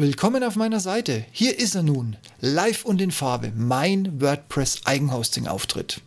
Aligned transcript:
Willkommen 0.00 0.44
auf 0.44 0.54
meiner 0.54 0.78
Seite. 0.78 1.24
Hier 1.32 1.58
ist 1.58 1.74
er 1.74 1.82
nun, 1.82 2.16
live 2.40 2.84
und 2.84 3.00
in 3.00 3.10
Farbe, 3.10 3.52
mein 3.56 4.20
WordPress 4.20 4.82
Eigenhosting-Auftritt. 4.84 6.02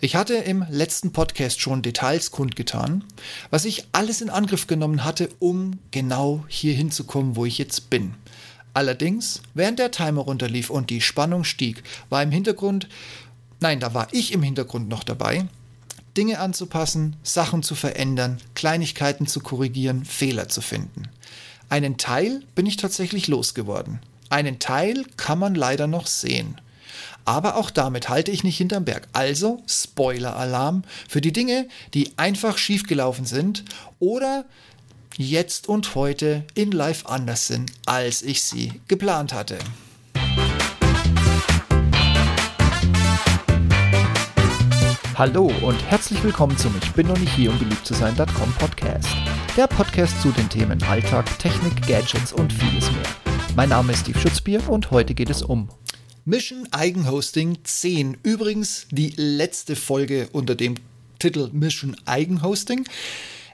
Ich 0.00 0.16
hatte 0.16 0.36
im 0.36 0.64
letzten 0.70 1.12
Podcast 1.12 1.60
schon 1.60 1.82
Details 1.82 2.30
kundgetan, 2.30 3.04
was 3.50 3.66
ich 3.66 3.88
alles 3.92 4.22
in 4.22 4.30
Angriff 4.30 4.66
genommen 4.66 5.04
hatte, 5.04 5.28
um 5.38 5.80
genau 5.90 6.46
hier 6.48 6.72
hinzukommen, 6.72 7.36
wo 7.36 7.44
ich 7.44 7.58
jetzt 7.58 7.90
bin. 7.90 8.14
Allerdings, 8.72 9.42
während 9.52 9.80
der 9.80 9.90
Timer 9.90 10.22
runterlief 10.22 10.70
und 10.70 10.88
die 10.88 11.02
Spannung 11.02 11.44
stieg, 11.44 11.82
war 12.08 12.22
im 12.22 12.30
Hintergrund, 12.30 12.88
nein, 13.60 13.80
da 13.80 13.92
war 13.92 14.08
ich 14.12 14.32
im 14.32 14.42
Hintergrund 14.42 14.88
noch 14.88 15.04
dabei, 15.04 15.46
Dinge 16.16 16.38
anzupassen, 16.38 17.16
Sachen 17.22 17.62
zu 17.62 17.74
verändern, 17.74 18.38
Kleinigkeiten 18.54 19.26
zu 19.26 19.40
korrigieren, 19.40 20.06
Fehler 20.06 20.48
zu 20.48 20.62
finden. 20.62 21.10
Einen 21.68 21.96
Teil 21.96 22.44
bin 22.54 22.64
ich 22.64 22.76
tatsächlich 22.76 23.26
losgeworden. 23.26 23.98
Einen 24.30 24.60
Teil 24.60 25.04
kann 25.16 25.40
man 25.40 25.56
leider 25.56 25.88
noch 25.88 26.06
sehen. 26.06 26.60
Aber 27.24 27.56
auch 27.56 27.70
damit 27.70 28.08
halte 28.08 28.30
ich 28.30 28.44
nicht 28.44 28.56
hinterm 28.56 28.84
Berg. 28.84 29.08
Also 29.12 29.62
Spoiler-Alarm 29.66 30.84
für 31.08 31.20
die 31.20 31.32
Dinge, 31.32 31.66
die 31.92 32.12
einfach 32.16 32.56
schiefgelaufen 32.56 33.24
sind 33.24 33.64
oder 33.98 34.44
jetzt 35.16 35.68
und 35.68 35.96
heute 35.96 36.44
in 36.54 36.70
Live 36.70 37.04
anders 37.06 37.48
sind, 37.48 37.72
als 37.84 38.22
ich 38.22 38.42
sie 38.42 38.80
geplant 38.86 39.32
hatte. 39.32 39.58
Hallo 45.16 45.50
und 45.62 45.82
herzlich 45.86 46.22
willkommen 46.22 46.56
zum 46.58 46.76
Ich 46.80 46.92
bin 46.92 47.08
noch 47.08 47.18
nicht 47.18 47.34
hier, 47.34 47.50
um 47.50 47.58
beliebt 47.58 47.84
zu 47.84 47.94
sein.com 47.94 48.52
Podcast. 48.58 49.08
Der 49.56 49.66
Podcast 49.66 50.20
zu 50.20 50.32
den 50.32 50.50
Themen 50.50 50.82
Alltag, 50.82 51.38
Technik, 51.38 51.86
Gadgets 51.86 52.30
und 52.30 52.52
vieles 52.52 52.92
mehr. 52.92 53.06
Mein 53.56 53.70
Name 53.70 53.94
ist 53.94 54.00
Steve 54.00 54.18
Schutzbier 54.18 54.68
und 54.68 54.90
heute 54.90 55.14
geht 55.14 55.30
es 55.30 55.42
um 55.42 55.70
Mission 56.26 56.68
Eigenhosting 56.72 57.56
10. 57.64 58.18
Übrigens 58.22 58.86
die 58.90 59.14
letzte 59.16 59.74
Folge 59.74 60.28
unter 60.32 60.56
dem 60.56 60.74
Titel 61.18 61.48
Mission 61.54 61.96
Eigenhosting. 62.04 62.84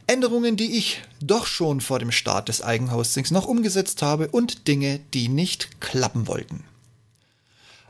Änderungen, 0.09 0.57
die 0.57 0.77
ich 0.77 1.01
doch 1.23 1.47
schon 1.47 1.81
vor 1.81 2.01
dem 2.01 2.11
Start 2.11 2.49
des 2.49 2.63
Eigenhostings 2.63 3.31
noch 3.31 3.47
umgesetzt 3.47 4.03
habe 4.03 4.27
und 4.27 4.67
Dinge, 4.67 4.99
die 5.15 5.29
nicht 5.29 5.81
klappen 5.81 6.27
wollten. 6.27 6.65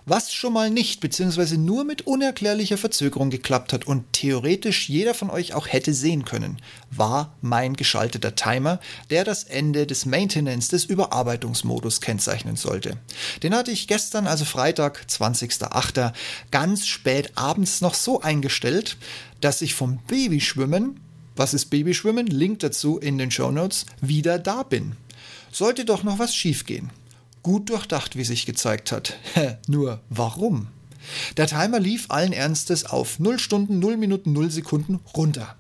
Was 0.05 0.33
schon 0.33 0.53
mal 0.53 0.69
nicht 0.69 1.01
bzw. 1.01 1.57
nur 1.57 1.85
mit 1.85 2.09
unerklärlicher 2.09 2.77
Verzögerung 2.77 3.31
geklappt 3.31 3.73
hat 3.73 3.87
und 3.87 4.13
theoretisch 4.13 4.89
jeder 4.89 5.15
von 5.15 5.31
euch 5.31 5.55
auch 5.55 5.69
hätte 5.69 5.95
sehen 5.95 6.25
können, 6.25 6.61
war 6.91 7.37
mein 7.41 7.75
geschalteter 7.75 8.35
Timer, 8.35 8.81
der 9.11 9.23
das 9.23 9.45
Ende 9.45 9.87
des 9.87 10.05
Maintenance 10.05 10.69
des 10.69 10.87
Überarbeitungsmodus 10.87 12.01
kennzeichnen 12.01 12.57
sollte. 12.57 12.99
Den 13.45 13.55
hatte 13.55 13.71
ich 13.71 13.87
gestern, 13.87 14.27
also 14.27 14.45
Freitag, 14.45 15.07
20.08., 15.09 16.13
ganz 16.51 16.89
spät 16.89 17.31
abends 17.37 17.81
noch 17.81 17.95
so 17.95 18.21
eingestellt, 18.21 18.97
dass 19.41 19.63
ich 19.63 19.75
vom 19.75 19.99
Babyschwimmen, 20.09 20.99
was 21.37 21.55
ist 21.55 21.67
Babyschwimmen, 21.67 22.27
Link 22.27 22.59
dazu 22.59 22.99
in 22.99 23.19
den 23.19 23.31
Show 23.31 23.53
Notes, 23.53 23.87
wieder 24.01 24.41
da 24.41 24.65
bin. 24.65 24.97
Sollte 25.53 25.85
doch 25.85 26.03
noch 26.03 26.19
was 26.19 26.35
schiefgehen. 26.35 26.91
Gut 27.43 27.71
durchdacht, 27.71 28.17
wie 28.17 28.25
sich 28.25 28.47
gezeigt 28.47 28.93
hat. 28.93 29.19
Nur 29.67 30.01
warum? 30.09 30.69
Der 31.37 31.49
Timer 31.49 31.81
lief 31.81 32.07
allen 32.11 32.33
Ernstes 32.33 32.85
auf 32.85 33.19
0 33.19 33.39
Stunden, 33.39 33.81
0 33.81 33.97
Minuten, 33.97 34.33
0 34.33 34.51
Sekunden 34.51 35.01
runter. 35.17 35.57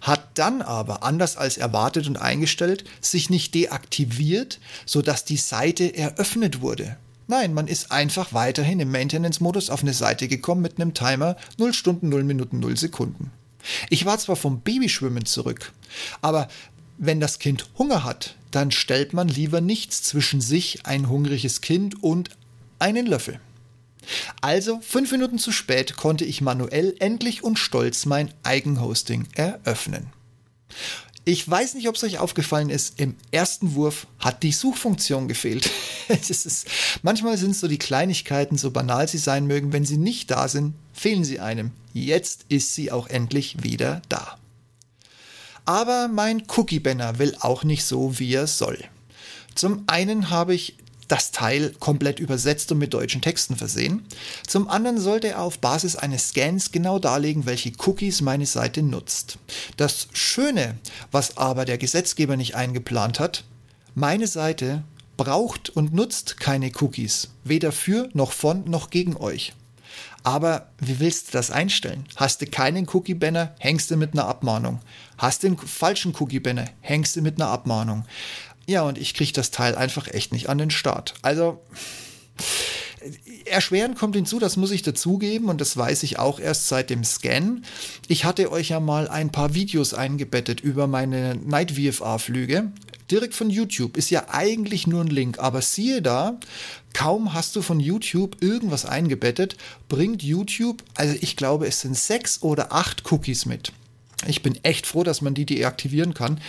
Hat 0.00 0.22
dann 0.34 0.62
aber, 0.62 1.02
anders 1.02 1.36
als 1.36 1.56
erwartet 1.56 2.06
und 2.06 2.16
eingestellt, 2.16 2.84
sich 3.00 3.30
nicht 3.30 3.54
deaktiviert, 3.54 4.60
sodass 4.86 5.24
die 5.24 5.36
Seite 5.36 5.96
eröffnet 5.96 6.60
wurde. 6.60 6.96
Nein, 7.26 7.54
man 7.54 7.68
ist 7.68 7.92
einfach 7.92 8.32
weiterhin 8.32 8.80
im 8.80 8.90
Maintenance-Modus 8.90 9.70
auf 9.70 9.82
eine 9.82 9.94
Seite 9.94 10.26
gekommen 10.26 10.62
mit 10.62 10.80
einem 10.80 10.94
Timer 10.94 11.36
0 11.58 11.72
Stunden, 11.74 12.08
0 12.08 12.24
Minuten, 12.24 12.58
0 12.58 12.76
Sekunden. 12.76 13.30
Ich 13.88 14.04
war 14.04 14.18
zwar 14.18 14.36
vom 14.36 14.60
Babyschwimmen 14.60 15.24
zurück, 15.26 15.72
aber 16.22 16.48
wenn 16.98 17.20
das 17.20 17.38
Kind 17.38 17.68
Hunger 17.78 18.04
hat, 18.04 18.34
dann 18.50 18.70
stellt 18.70 19.12
man 19.12 19.28
lieber 19.28 19.60
nichts 19.60 20.02
zwischen 20.02 20.40
sich, 20.40 20.86
ein 20.86 21.08
hungriges 21.08 21.60
Kind 21.60 22.02
und 22.02 22.30
einen 22.78 23.06
Löffel. 23.06 23.40
Also 24.40 24.80
fünf 24.80 25.12
Minuten 25.12 25.38
zu 25.38 25.52
spät 25.52 25.96
konnte 25.96 26.24
ich 26.24 26.40
manuell 26.40 26.94
endlich 26.98 27.44
und 27.44 27.58
stolz 27.58 28.06
mein 28.06 28.32
Eigenhosting 28.42 29.28
eröffnen. 29.34 30.06
Ich 31.26 31.48
weiß 31.48 31.74
nicht, 31.74 31.88
ob 31.88 31.96
es 31.96 32.04
euch 32.04 32.18
aufgefallen 32.18 32.70
ist, 32.70 32.98
im 32.98 33.14
ersten 33.30 33.74
Wurf 33.74 34.06
hat 34.18 34.42
die 34.42 34.52
Suchfunktion 34.52 35.28
gefehlt. 35.28 35.70
ist, 36.08 36.66
manchmal 37.02 37.36
sind 37.36 37.54
so 37.54 37.68
die 37.68 37.78
Kleinigkeiten, 37.78 38.56
so 38.56 38.70
banal 38.70 39.06
sie 39.06 39.18
sein 39.18 39.46
mögen, 39.46 39.72
wenn 39.72 39.84
sie 39.84 39.98
nicht 39.98 40.30
da 40.30 40.48
sind, 40.48 40.74
fehlen 40.92 41.24
sie 41.24 41.38
einem. 41.38 41.72
Jetzt 41.92 42.46
ist 42.48 42.74
sie 42.74 42.90
auch 42.90 43.06
endlich 43.06 43.62
wieder 43.62 44.00
da. 44.08 44.39
Aber 45.64 46.08
mein 46.08 46.42
Cookie-Banner 46.56 47.18
will 47.18 47.36
auch 47.40 47.64
nicht 47.64 47.84
so, 47.84 48.18
wie 48.18 48.34
er 48.34 48.46
soll. 48.46 48.78
Zum 49.54 49.84
einen 49.86 50.30
habe 50.30 50.54
ich 50.54 50.76
das 51.10 51.32
Teil 51.32 51.74
komplett 51.80 52.20
übersetzt 52.20 52.70
und 52.70 52.78
mit 52.78 52.94
deutschen 52.94 53.20
Texten 53.20 53.56
versehen. 53.56 54.06
Zum 54.46 54.68
anderen 54.68 55.00
sollte 55.00 55.28
er 55.28 55.42
auf 55.42 55.58
Basis 55.58 55.96
eines 55.96 56.28
Scans 56.28 56.70
genau 56.70 56.98
darlegen, 56.98 57.46
welche 57.46 57.72
Cookies 57.84 58.20
meine 58.20 58.46
Seite 58.46 58.82
nutzt. 58.82 59.38
Das 59.76 60.08
Schöne, 60.12 60.78
was 61.10 61.36
aber 61.36 61.64
der 61.64 61.78
Gesetzgeber 61.78 62.36
nicht 62.36 62.54
eingeplant 62.54 63.18
hat, 63.18 63.44
meine 63.94 64.28
Seite 64.28 64.84
braucht 65.16 65.68
und 65.70 65.92
nutzt 65.92 66.38
keine 66.38 66.70
Cookies, 66.80 67.28
weder 67.44 67.72
für 67.72 68.08
noch 68.14 68.32
von 68.32 68.64
noch 68.70 68.90
gegen 68.90 69.16
euch. 69.16 69.52
Aber 70.22 70.68
wie 70.78 71.00
willst 71.00 71.28
du 71.28 71.32
das 71.32 71.50
einstellen? 71.50 72.04
Hast 72.16 72.42
du 72.42 72.46
keinen 72.46 72.86
Cookie-Banner, 72.92 73.54
hängst 73.58 73.90
du 73.90 73.96
mit 73.96 74.12
einer 74.12 74.26
Abmahnung. 74.26 74.80
Hast 75.18 75.42
du 75.42 75.48
den 75.48 75.58
falschen 75.58 76.14
Cookie-Banner, 76.18 76.66
hängst 76.80 77.16
du 77.16 77.22
mit 77.22 77.40
einer 77.40 77.50
Abmahnung. 77.50 78.04
Ja, 78.66 78.82
und 78.82 78.98
ich 78.98 79.14
kriege 79.14 79.32
das 79.32 79.50
Teil 79.50 79.74
einfach 79.74 80.08
echt 80.08 80.32
nicht 80.32 80.48
an 80.48 80.58
den 80.58 80.70
Start. 80.70 81.14
Also, 81.22 81.60
erschwerend 83.46 83.96
kommt 83.98 84.14
hinzu, 84.14 84.38
das 84.38 84.56
muss 84.56 84.70
ich 84.70 84.82
dazugeben 84.82 85.48
und 85.48 85.60
das 85.60 85.76
weiß 85.76 86.02
ich 86.02 86.18
auch 86.18 86.38
erst 86.38 86.68
seit 86.68 86.90
dem 86.90 87.02
Scan. 87.02 87.62
Ich 88.08 88.24
hatte 88.24 88.52
euch 88.52 88.68
ja 88.68 88.80
mal 88.80 89.08
ein 89.08 89.32
paar 89.32 89.54
Videos 89.54 89.94
eingebettet 89.94 90.60
über 90.60 90.86
meine 90.86 91.36
Night 91.36 91.72
VFA-Flüge 91.72 92.70
direkt 93.10 93.34
von 93.34 93.50
YouTube. 93.50 93.96
Ist 93.96 94.10
ja 94.10 94.28
eigentlich 94.28 94.86
nur 94.86 95.02
ein 95.02 95.08
Link, 95.08 95.38
aber 95.38 95.62
siehe 95.62 96.02
da, 96.02 96.38
kaum 96.92 97.34
hast 97.34 97.56
du 97.56 97.62
von 97.62 97.80
YouTube 97.80 98.36
irgendwas 98.40 98.84
eingebettet, 98.84 99.56
bringt 99.88 100.22
YouTube, 100.22 100.82
also 100.94 101.14
ich 101.20 101.36
glaube, 101.36 101.66
es 101.66 101.80
sind 101.80 101.96
sechs 101.96 102.42
oder 102.42 102.72
acht 102.72 103.10
Cookies 103.10 103.46
mit. 103.46 103.72
Ich 104.26 104.42
bin 104.42 104.58
echt 104.62 104.86
froh, 104.86 105.02
dass 105.02 105.22
man 105.22 105.34
die 105.34 105.46
deaktivieren 105.46 106.14
kann 106.14 106.40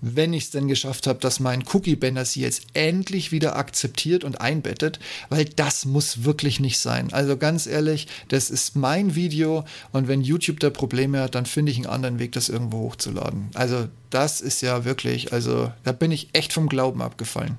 wenn 0.00 0.32
ich 0.32 0.44
es 0.44 0.50
denn 0.50 0.68
geschafft 0.68 1.06
habe, 1.06 1.18
dass 1.20 1.40
mein 1.40 1.64
Cookie-Banner 1.72 2.24
sie 2.24 2.42
jetzt 2.42 2.66
endlich 2.74 3.32
wieder 3.32 3.56
akzeptiert 3.56 4.24
und 4.24 4.40
einbettet, 4.40 5.00
weil 5.30 5.44
das 5.46 5.84
muss 5.84 6.24
wirklich 6.24 6.60
nicht 6.60 6.78
sein. 6.78 7.12
Also 7.12 7.36
ganz 7.36 7.66
ehrlich, 7.66 8.06
das 8.28 8.50
ist 8.50 8.76
mein 8.76 9.14
Video 9.14 9.64
und 9.92 10.06
wenn 10.08 10.20
YouTube 10.20 10.60
da 10.60 10.70
Probleme 10.70 11.20
hat, 11.20 11.34
dann 11.34 11.46
finde 11.46 11.72
ich 11.72 11.78
einen 11.78 11.86
anderen 11.86 12.18
Weg, 12.18 12.32
das 12.32 12.48
irgendwo 12.48 12.80
hochzuladen. 12.80 13.48
Also 13.54 13.88
das 14.10 14.40
ist 14.40 14.60
ja 14.60 14.84
wirklich, 14.84 15.32
also 15.32 15.72
da 15.82 15.92
bin 15.92 16.12
ich 16.12 16.28
echt 16.34 16.52
vom 16.52 16.68
Glauben 16.68 17.00
abgefallen. 17.00 17.58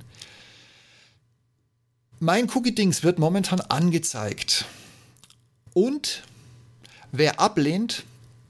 Mein 2.20 2.50
Cookie-Dings 2.50 3.04
wird 3.04 3.20
momentan 3.20 3.62
angezeigt. 3.62 4.66
Und 5.74 6.24
wer 7.12 7.40
ablehnt, 7.40 8.04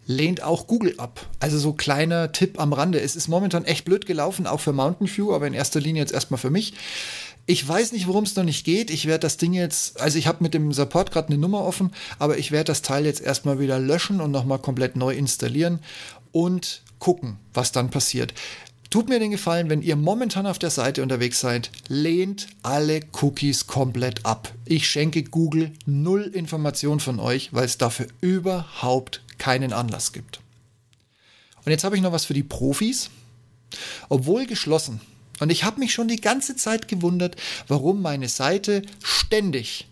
lehnt 0.08 0.42
auch 0.42 0.68
Google 0.68 0.96
ab. 0.98 1.26
Also 1.40 1.60
so 1.60 1.74
kleiner 1.74 2.32
Tipp 2.32 2.60
am 2.60 2.74
Rande. 2.74 3.00
Es 3.00 3.16
ist 3.16 3.28
momentan 3.28 3.66
echt 3.66 3.86
blöd 3.86 4.06
gelaufen, 4.06 4.48
auch 4.48 4.62
für 4.62 4.74
Mountain 4.74 5.08
View, 5.08 5.34
aber 5.34 5.46
in 5.46 5.54
erster 5.54 5.80
Linie 5.80 6.02
jetzt 6.02 6.14
erstmal 6.14 6.40
für 6.40 6.50
mich. 6.50 6.74
Ich 7.46 7.66
weiß 7.66 7.92
nicht, 7.92 8.08
worum 8.08 8.24
es 8.24 8.36
noch 8.36 8.44
nicht 8.44 8.66
geht. 8.66 8.90
Ich 8.90 9.06
werde 9.06 9.22
das 9.22 9.38
Ding 9.38 9.54
jetzt, 9.54 10.02
also 10.02 10.18
ich 10.18 10.28
habe 10.28 10.44
mit 10.44 10.54
dem 10.54 10.74
Support 10.74 11.12
gerade 11.12 11.30
eine 11.30 11.38
Nummer 11.38 11.64
offen, 11.64 11.94
aber 12.20 12.38
ich 12.38 12.52
werde 12.52 12.66
das 12.66 12.82
Teil 12.82 13.06
jetzt 13.06 13.22
erstmal 13.22 13.60
wieder 13.60 13.80
löschen 13.80 14.20
und 14.20 14.32
nochmal 14.32 14.60
komplett 14.60 14.96
neu 14.96 15.14
installieren 15.14 15.80
und 16.32 16.82
gucken, 17.00 17.38
was 17.54 17.72
dann 17.72 17.90
passiert. 17.90 18.34
Tut 18.90 19.10
mir 19.10 19.20
den 19.20 19.32
Gefallen, 19.32 19.70
wenn 19.70 19.82
ihr 19.82 19.98
momentan 19.98 20.48
auf 20.48 20.60
der 20.60 20.70
Seite 20.70 21.04
unterwegs 21.04 21.42
seid, 21.42 21.72
lehnt 21.90 22.48
alle 22.64 23.02
Cookies 23.22 23.68
komplett 23.68 24.26
ab. 24.26 24.54
Ich 24.64 24.88
schenke 24.88 25.24
Google 25.24 25.72
null 25.86 26.24
Information 26.34 27.02
von 27.02 27.20
euch, 27.20 27.54
weil 27.54 27.66
es 27.66 27.78
dafür 27.78 28.08
überhaupt 28.22 29.22
keinen 29.38 29.74
Anlass 29.74 30.14
gibt. 30.14 30.40
Und 31.66 31.72
jetzt 31.72 31.84
habe 31.84 31.96
ich 31.96 32.02
noch 32.02 32.12
was 32.12 32.26
für 32.26 32.34
die 32.34 32.44
Profis. 32.44 33.10
Obwohl 34.10 34.46
geschlossen. 34.46 35.02
Und 35.40 35.52
ich 35.52 35.64
habe 35.64 35.80
mich 35.80 35.94
schon 35.94 36.08
die 36.08 36.22
ganze 36.22 36.56
Zeit 36.56 36.88
gewundert, 36.88 37.36
warum 37.68 38.02
meine 38.02 38.30
Seite 38.30 38.82
ständig 39.04 39.88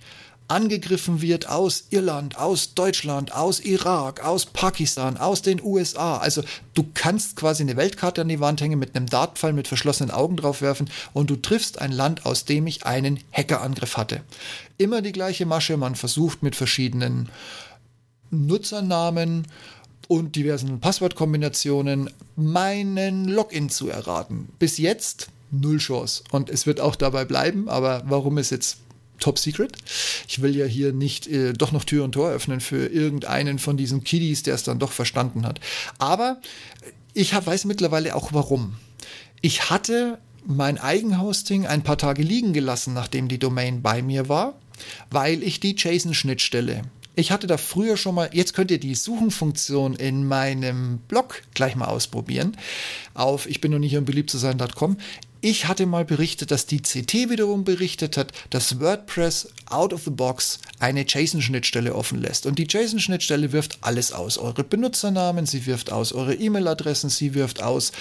angegriffen 0.47 1.21
wird 1.21 1.49
aus 1.49 1.85
Irland, 1.89 2.37
aus 2.37 2.75
Deutschland, 2.75 3.33
aus 3.33 3.59
Irak, 3.59 4.23
aus 4.23 4.45
Pakistan, 4.45 5.17
aus 5.17 5.41
den 5.41 5.61
USA. 5.61 6.17
Also 6.17 6.43
du 6.75 6.85
kannst 6.93 7.35
quasi 7.35 7.63
eine 7.63 7.77
Weltkarte 7.77 8.21
an 8.21 8.27
die 8.27 8.39
Wand 8.39 8.61
hängen, 8.61 8.77
mit 8.77 8.95
einem 8.95 9.07
Dartpfeil 9.07 9.53
mit 9.53 9.67
verschlossenen 9.67 10.11
Augen 10.11 10.37
drauf 10.37 10.61
werfen 10.61 10.89
und 11.13 11.31
du 11.31 11.35
triffst 11.35 11.81
ein 11.81 11.91
Land, 11.91 12.27
aus 12.27 12.45
dem 12.45 12.67
ich 12.67 12.85
einen 12.85 13.19
Hackerangriff 13.31 13.97
hatte. 13.97 14.21
Immer 14.77 15.01
die 15.01 15.13
gleiche 15.13 15.47
Masche, 15.47 15.77
man 15.77 15.95
versucht 15.95 16.43
mit 16.43 16.55
verschiedenen 16.55 17.29
Nutzernamen 18.31 19.47
und 20.07 20.35
diversen 20.35 20.79
Passwortkombinationen 20.79 22.09
meinen 22.35 23.25
Login 23.25 23.69
zu 23.69 23.89
erraten. 23.89 24.49
Bis 24.59 24.77
jetzt 24.77 25.29
null 25.51 25.77
Chance. 25.77 26.23
Und 26.31 26.49
es 26.49 26.65
wird 26.65 26.79
auch 26.79 26.95
dabei 26.95 27.25
bleiben, 27.25 27.69
aber 27.69 28.03
warum 28.05 28.37
es 28.37 28.49
jetzt 28.49 28.77
top 29.19 29.39
secret? 29.39 29.77
Ich 30.27 30.41
will 30.41 30.55
ja 30.55 30.65
hier 30.65 30.93
nicht 30.93 31.27
äh, 31.27 31.53
doch 31.53 31.71
noch 31.71 31.85
Tür 31.85 32.03
und 32.03 32.11
Tor 32.13 32.29
öffnen 32.29 32.59
für 32.59 32.87
irgendeinen 32.87 33.59
von 33.59 33.77
diesen 33.77 34.03
Kiddies, 34.03 34.43
der 34.43 34.55
es 34.55 34.63
dann 34.63 34.79
doch 34.79 34.91
verstanden 34.91 35.45
hat. 35.45 35.59
Aber 35.97 36.41
ich 37.13 37.33
hab, 37.33 37.47
weiß 37.47 37.65
mittlerweile 37.65 38.15
auch 38.15 38.33
warum. 38.33 38.75
Ich 39.41 39.69
hatte 39.69 40.17
mein 40.45 40.77
Eigenhosting 40.77 41.65
ein 41.65 41.83
paar 41.83 41.97
Tage 41.97 42.21
liegen 42.21 42.53
gelassen, 42.53 42.93
nachdem 42.93 43.27
die 43.27 43.39
Domain 43.39 43.81
bei 43.81 44.01
mir 44.01 44.29
war, 44.29 44.53
weil 45.09 45.41
ich 45.41 45.59
die 45.59 45.75
JSON-Schnittstelle 45.75 46.83
ich 47.15 47.31
hatte 47.31 47.47
da 47.47 47.57
früher 47.57 47.97
schon 47.97 48.15
mal, 48.15 48.29
jetzt 48.33 48.53
könnt 48.53 48.71
ihr 48.71 48.79
die 48.79 48.95
Suchenfunktion 48.95 49.95
in 49.95 50.27
meinem 50.27 50.99
Blog 51.07 51.43
gleich 51.53 51.75
mal 51.75 51.85
ausprobieren. 51.85 52.57
Auf 53.13 53.47
ich 53.47 53.61
bin 53.61 53.71
noch 53.71 53.79
nicht 53.79 53.95
am 53.97 54.05
beliebt 54.05 54.29
zu 54.29 54.37
sein.com. 54.37 54.97
Ich 55.47 55.67
hatte 55.67 55.85
mal 55.85 56.05
berichtet, 56.05 56.49
dass 56.49 56.65
die 56.65 56.81
CT 56.81 57.29
wiederum 57.29 57.65
berichtet 57.65 58.17
hat, 58.17 58.31
dass 58.49 58.79
WordPress 58.79 59.49
out 59.67 59.93
of 59.93 60.01
the 60.05 60.09
box 60.09 60.57
eine 60.79 61.05
JSON-Schnittstelle 61.05 61.93
offen 61.93 62.19
lässt. 62.19 62.47
Und 62.47 62.57
die 62.57 62.65
JSON-Schnittstelle 62.67 63.51
wirft 63.51 63.77
alles 63.81 64.11
aus. 64.11 64.39
Eure 64.39 64.63
Benutzernamen, 64.63 65.45
sie 65.45 65.67
wirft 65.67 65.91
aus 65.91 66.13
eure 66.13 66.33
E-Mail-Adressen, 66.33 67.11
sie 67.11 67.35
wirft 67.35 67.61
aus, 67.61 67.91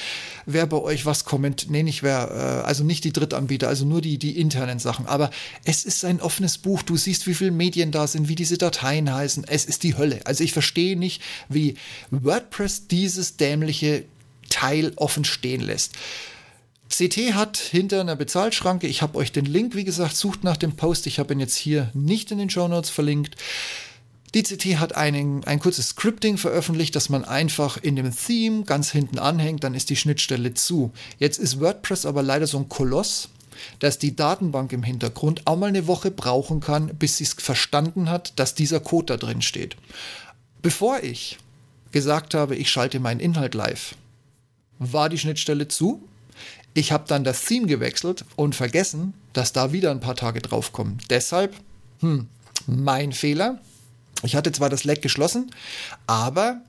wer 0.47 0.67
bei 0.67 0.79
euch 0.79 1.05
was 1.05 1.27
kommentiert. 1.27 1.71
Nee, 1.71 1.83
nicht 1.83 2.03
wer, 2.03 2.31
äh, 2.31 2.67
also 2.67 2.83
nicht 2.83 3.05
die 3.05 3.13
Drittanbieter, 3.13 3.69
also 3.69 3.85
nur 3.85 4.01
die, 4.01 4.17
die 4.17 4.41
internen 4.41 4.79
Sachen. 4.79 5.05
Aber 5.05 5.31
es 5.65 5.85
ist 5.85 6.03
ein 6.07 6.23
offenes 6.23 6.57
Buch. 6.57 6.83
Du 6.83 6.97
siehst, 6.97 7.27
wie 7.27 7.35
viele 7.35 7.51
Medien 7.51 7.93
da 7.93 8.07
sind, 8.07 8.31
wie 8.31 8.37
diese 8.37 8.57
Dateien 8.57 9.13
heißen. 9.13 9.45
Es 9.47 9.67
ist 9.67 9.83
die 9.83 9.99
Hölle. 9.99 10.21
Also 10.25 10.45
ich 10.45 10.55
verstehe 10.55 10.99
nicht, 10.99 11.21
wie 11.51 11.75
WordPress 12.11 12.87
dieses 12.87 13.37
dämliche 13.37 14.07
Teil 14.49 14.95
offen 14.97 15.27
stehen 15.27 15.61
lässt. 15.61 15.93
CT 16.91 17.35
hat 17.35 17.57
hinter 17.57 18.01
einer 18.01 18.17
Bezahlschranke, 18.17 18.87
ich 18.87 19.03
habe 19.03 19.19
euch 19.19 19.33
den 19.33 19.47
Link, 19.47 19.75
wie 19.75 19.85
gesagt, 19.85 20.17
sucht 20.17 20.45
nach 20.45 20.57
dem 20.57 20.77
Post, 20.77 21.07
ich 21.07 21.19
habe 21.19 21.33
ihn 21.33 21.41
jetzt 21.41 21.57
hier 21.57 21.91
nicht 21.93 22.31
in 22.31 22.39
den 22.39 22.51
Show 22.51 22.69
Notes 22.69 22.91
verlinkt. 22.91 23.37
Die 24.35 24.43
CT 24.43 24.79
hat 24.79 24.97
einen, 24.97 25.45
ein 25.45 25.61
kurzes 25.61 25.91
Scripting 25.91 26.39
veröffentlicht, 26.39 26.95
das 26.97 27.09
man 27.09 27.25
einfach 27.25 27.77
in 27.77 27.95
dem 27.97 28.15
Theme 28.15 28.65
ganz 28.65 28.91
hinten 28.91 29.19
anhängt, 29.19 29.63
dann 29.63 29.75
ist 29.75 29.91
die 29.91 29.97
Schnittstelle 29.97 30.55
zu. 30.55 30.93
Jetzt 31.19 31.39
ist 31.39 31.61
WordPress 31.61 32.05
aber 32.05 32.23
leider 32.23 32.47
so 32.47 32.59
ein 32.59 32.69
Koloss, 32.69 33.29
dass 33.79 33.99
die 33.99 34.17
Datenbank 34.17 34.73
im 34.73 34.83
Hintergrund 34.83 35.43
auch 35.47 35.57
mal 35.57 35.69
eine 35.69 35.87
Woche 35.87 36.11
brauchen 36.11 36.61
kann, 36.61 36.89
bis 36.97 37.19
sie 37.19 37.25
es 37.25 37.35
verstanden 37.35 38.11
hat, 38.11 38.33
dass 38.37 38.55
dieser 38.55 38.81
Code 38.81 39.07
da 39.07 39.17
drin 39.17 39.43
steht. 39.43 39.77
Bevor 40.63 41.03
ich 41.03 41.39
gesagt 41.93 42.35
habe, 42.35 42.57
ich 42.57 42.71
schalte 42.71 42.99
meinen 42.99 43.21
Inhalt 43.21 43.55
live, 43.55 43.95
war 44.81 45.09
die 45.09 45.19
Schnittstelle 45.19 45.69
zu 45.69 46.03
ich 46.75 46.91
habe 46.93 47.05
dann 47.07 47.25
das 47.25 47.45
Theme 47.45 47.67
gewechselt 47.67 48.25
und 48.37 48.55
vergessen, 48.55 49.15
dass 49.33 49.53
da 49.53 49.73
wieder 49.73 49.93
ein 49.93 50.01
paar 50.01 50.17
Tage 50.17 50.41
draufkommen. 50.41 50.99
Deshalb, 51.09 51.55
hm, 52.01 52.27
mein 52.67 53.13
Fehler. 53.13 53.61
Ich 54.23 54.37
hatte 54.37 54.53
zwar 54.53 54.71
das 54.71 54.85
Leck 54.85 55.01
geschlossen, 55.01 55.51
aber 56.07 56.61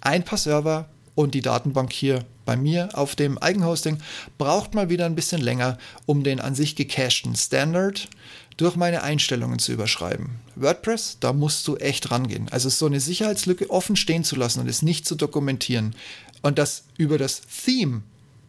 ein 0.00 0.24
paar 0.24 0.38
Server 0.38 0.88
und 1.14 1.34
die 1.34 1.42
Datenbank 1.42 1.92
hier 1.92 2.24
bei 2.44 2.56
mir 2.56 2.90
auf 2.94 3.14
dem 3.14 3.38
Eigenhosting 3.38 3.98
braucht 4.38 4.74
mal 4.74 4.90
wieder 4.90 5.06
ein 5.06 5.14
bisschen 5.14 5.40
länger, 5.40 5.78
um 6.06 6.24
den 6.24 6.40
an 6.40 6.54
sich 6.54 6.76
gecachten 6.76 7.36
Standard 7.36 8.08
durch 8.56 8.76
meine 8.76 9.02
Einstellungen 9.02 9.58
zu 9.58 9.72
überschreiben. 9.72 10.30
WordPress, 10.56 11.18
da 11.20 11.32
musst 11.32 11.66
du 11.68 11.76
echt 11.76 12.10
rangehen. 12.10 12.48
Also 12.50 12.68
so 12.68 12.86
eine 12.86 13.00
Sicherheitslücke 13.00 13.70
offen 13.70 13.96
stehen 13.96 14.24
zu 14.24 14.36
lassen 14.36 14.60
und 14.60 14.68
es 14.68 14.82
nicht 14.82 15.06
zu 15.06 15.14
dokumentieren 15.14 15.94
und 16.42 16.58
das 16.58 16.84
über 16.98 17.18
das 17.18 17.42
Theme 17.64 18.02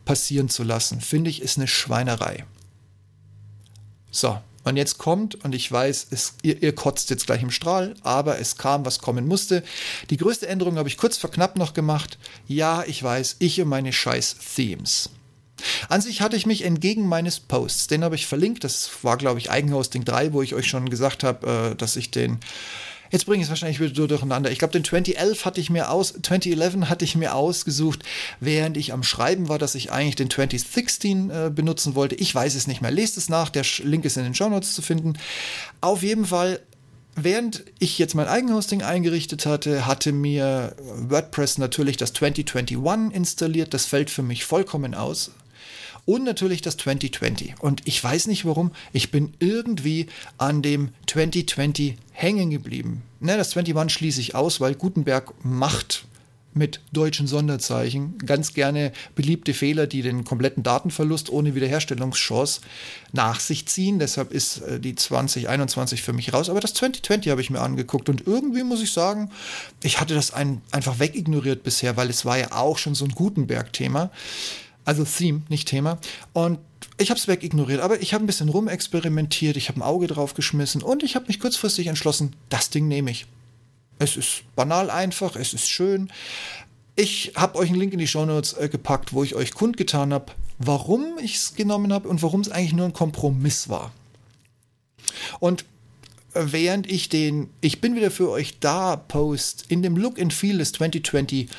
passieren 0.06 0.50
zu 0.50 0.64
lassen, 0.64 1.02
finde 1.02 1.30
ich, 1.30 1.42
ist 1.42 1.58
eine 1.58 1.68
Schweinerei. 1.68 2.46
So, 4.12 4.40
und 4.64 4.78
jetzt 4.78 4.98
kommt, 4.98 5.44
und 5.44 5.54
ich 5.54 5.70
weiß, 5.70 6.08
es, 6.12 6.36
ihr, 6.42 6.62
ihr, 6.62 6.74
kotzt 6.74 7.10
jetzt 7.10 7.26
gleich 7.26 7.42
im 7.42 7.52
Strahl, 7.52 7.96
aber 8.04 8.40
es 8.40 8.58
kam, 8.58 8.86
was 8.86 9.00
kommen 9.00 9.28
musste. 9.28 9.64
Die 10.10 10.18
größte 10.18 10.48
Änderung 10.48 10.78
habe 10.78 10.88
ich 10.88 10.98
kurz 10.98 11.18
vor 11.18 11.32
knapp 11.32 11.58
noch 11.58 11.74
gemacht. 11.74 12.18
Ja, 12.48 12.84
ich 12.88 13.04
weiß, 13.04 13.38
ich 13.40 13.60
und 13.60 13.68
meine 13.68 13.92
scheiß 13.92 14.38
Themes. 14.56 15.10
An 15.90 16.02
sich 16.02 16.22
hatte 16.22 16.36
ich 16.36 16.46
mich 16.46 16.64
entgegen 16.64 17.08
meines 17.08 17.40
Posts, 17.40 17.88
den 17.88 18.04
habe 18.04 18.16
ich 18.16 18.26
verlinkt, 18.26 18.64
das 18.64 18.90
war 19.04 19.18
glaube 19.18 19.40
ich 19.40 19.52
Eigenhosting 19.52 20.04
3, 20.04 20.34
wo 20.34 20.42
ich 20.42 20.56
euch 20.56 20.68
schon 20.68 20.90
gesagt 20.90 21.24
habe, 21.24 21.72
äh, 21.72 21.76
dass 21.76 21.96
ich 21.96 22.12
den 22.12 22.40
Jetzt 23.14 23.28
bringe 23.28 23.42
ich 23.42 23.44
es 23.44 23.50
wahrscheinlich 23.50 23.80
wieder 23.80 24.08
durcheinander. 24.08 24.50
Ich 24.50 24.58
glaube, 24.58 24.72
den 24.72 24.84
2011 24.84 25.46
hatte 25.46 25.62
ich 25.62 25.70
mir 25.70 25.92
aus, 25.92 26.16
2011 26.20 26.90
hatte 26.90 27.06
ich 27.06 27.16
mir 27.16 27.36
ausgesucht, 27.36 28.02
während 28.40 28.76
ich 28.76 28.92
am 28.92 29.04
Schreiben 29.04 29.50
war, 29.50 29.60
dass 29.60 29.76
ich 29.76 29.92
eigentlich 29.92 30.16
den 30.16 30.32
2016 30.32 31.30
äh, 31.30 31.52
benutzen 31.54 31.94
wollte. 31.94 32.16
Ich 32.16 32.34
weiß 32.34 32.56
es 32.56 32.66
nicht 32.66 32.82
mehr. 32.82 32.90
Lest 32.90 33.18
es 33.18 33.30
nach. 33.30 33.52
Der 33.52 33.66
Link 33.84 34.04
ist 34.06 34.18
in 34.18 34.24
den 34.24 34.34
Show 34.34 34.50
Notes 34.50 34.74
zu 34.74 34.82
finden. 34.82 35.14
Auf 35.80 36.02
jeden 36.02 36.26
Fall 36.26 36.60
Während 37.16 37.64
ich 37.78 38.00
jetzt 38.00 38.16
mein 38.16 38.28
Eigenhosting 38.28 38.82
eingerichtet 38.82 39.46
hatte, 39.46 39.86
hatte 39.86 40.12
mir 40.12 40.76
WordPress 40.80 41.60
natürlich 41.60 41.96
das 41.96 42.12
2021 42.14 43.16
installiert. 43.16 43.76
Das 43.76 43.86
fällt 43.86 44.10
für 44.10 44.24
mich 44.24 44.46
vollkommen 44.46 44.96
aus 44.96 45.30
und 46.06 46.24
natürlich 46.24 46.62
das 46.62 46.78
2020. 46.78 47.56
Und 47.60 47.82
ich 47.86 48.04
weiß 48.04 48.28
nicht 48.28 48.46
warum, 48.46 48.72
ich 48.92 49.12
bin 49.12 49.34
irgendwie 49.40 50.08
an 50.38 50.62
dem 50.62 50.90
2020 51.08 51.96
hängen 52.12 52.50
geblieben. 52.50 53.04
Ne, 53.20 53.38
das 53.38 53.56
21 53.56 53.94
schließe 53.94 54.22
ich 54.22 54.36
aus, 54.36 54.60
weil 54.60 54.76
Gutenberg 54.76 55.34
macht 55.44 56.06
mit 56.56 56.82
deutschen 56.92 57.28
Sonderzeichen 57.28 58.18
ganz 58.20 58.54
gerne 58.54 58.92
beliebte 59.16 59.54
Fehler, 59.54 59.88
die 59.88 60.02
den 60.02 60.24
kompletten 60.24 60.64
Datenverlust 60.64 61.30
ohne 61.32 61.56
Wiederherstellungschance 61.56 62.62
nach 63.12 63.40
sich 63.40 63.68
ziehen. 63.68 64.00
Deshalb 64.00 64.32
ist 64.32 64.60
äh, 64.60 64.80
die 64.80 64.96
2021 64.96 66.04
für 66.04 66.14
mich 66.14 66.34
raus. 66.34 66.50
Aber 66.50 66.60
das 66.60 66.74
2020 66.76 67.32
habe 67.32 67.42
ich 67.42 67.50
mir 67.50 67.62
angeguckt 67.62 68.10
und 68.10 68.28
irgendwie 68.28 68.64
muss 68.64 68.82
ich 68.82 68.92
sagen, 68.92 69.32
ich 69.82 70.00
hatte 70.00 70.14
das 70.14 70.32
ein, 70.32 70.62
einfach 70.72 71.00
wegignoriert 71.00 71.64
bisher, 71.64 71.98
weil 71.98 72.10
es 72.10 72.26
war 72.26 72.38
ja 72.38 72.52
auch 72.52 72.78
schon 72.78 72.96
so 72.96 73.06
ein 73.06 73.12
Gutenberg-Thema. 73.12 74.12
Also 74.86 75.06
Theme, 75.06 75.42
nicht 75.50 75.68
Thema. 75.68 75.98
Und 76.34 76.60
ich 76.98 77.10
habe 77.10 77.20
es 77.20 77.28
wegignoriert, 77.28 77.82
aber 77.82 78.02
ich 78.02 78.14
habe 78.14 78.24
ein 78.24 78.28
bisschen 78.28 78.50
rumexperimentiert, 78.50 79.58
ich 79.58 79.70
habe 79.70 79.80
ein 79.80 79.84
Auge 79.84 80.08
drauf 80.08 80.34
geschmissen 80.34 80.82
und 80.84 81.04
ich 81.04 81.16
habe 81.16 81.28
mich 81.28 81.40
kurzfristig 81.40 81.88
entschlossen, 81.88 82.36
das 82.50 82.70
Ding 82.70 82.88
nehme 82.88 83.12
ich. 83.12 83.26
Es 84.00 84.18
ist 84.18 84.44
banal 84.56 84.90
einfach, 84.90 85.36
es 85.36 85.54
ist 85.54 85.70
schön. 85.70 86.12
Ich 86.96 87.34
habe 87.36 87.58
euch 87.58 87.70
einen 87.70 87.80
Link 87.80 87.94
in 87.94 88.00
die 88.00 88.08
Shownotes 88.08 88.54
äh, 88.54 88.70
gepackt, 88.70 89.14
wo 89.14 89.24
ich 89.24 89.36
euch 89.36 89.54
kundgetan 89.54 90.14
habe, 90.14 90.34
warum 90.60 91.18
ich 91.22 91.36
es 91.36 91.56
genommen 91.56 91.94
habe 91.94 92.10
und 92.10 92.22
warum 92.22 92.42
es 92.42 92.50
eigentlich 92.50 92.74
nur 92.74 92.86
ein 92.86 92.94
Kompromiss 92.94 93.70
war. 93.70 93.92
Und 95.40 95.66
während 96.34 96.90
ich 96.90 97.10
den 97.10 97.50
Ich 97.62 97.82
bin 97.82 97.96
wieder 97.96 98.12
für 98.12 98.30
euch 98.30 98.60
da 98.60 98.96
Post 98.96 99.66
in 99.70 99.82
dem 99.82 99.98
Look 99.98 100.20
and 100.20 100.34
Feel 100.34 100.58
des 100.58 100.72
2020 100.74 101.50